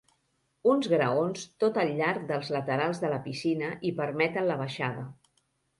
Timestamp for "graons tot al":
0.93-1.93